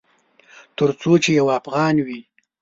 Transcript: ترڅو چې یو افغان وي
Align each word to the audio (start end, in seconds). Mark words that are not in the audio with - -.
ترڅو 0.75 1.11
چې 1.23 1.29
یو 1.39 1.47
افغان 1.59 1.95
وي 2.05 2.21